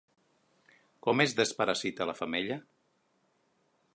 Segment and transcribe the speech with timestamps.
[1.07, 2.59] Com es desparasita la femella?